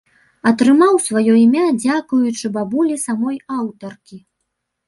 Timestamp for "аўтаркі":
3.59-4.17